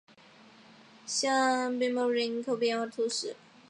[1.05, 3.35] 香槟穆通人口变化图示